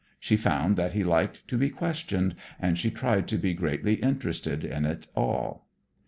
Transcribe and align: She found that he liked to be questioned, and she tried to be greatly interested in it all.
She 0.19 0.35
found 0.35 0.77
that 0.77 0.93
he 0.93 1.03
liked 1.03 1.47
to 1.47 1.59
be 1.59 1.69
questioned, 1.69 2.33
and 2.59 2.75
she 2.75 2.89
tried 2.89 3.27
to 3.27 3.37
be 3.37 3.53
greatly 3.53 3.93
interested 4.01 4.63
in 4.65 4.83
it 4.83 5.05
all. 5.15 5.67